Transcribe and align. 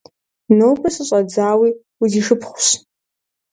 Нобэ 0.57 0.87
щыщӀэдзауи 0.93 1.69
узишыпхъущ! 2.01 2.65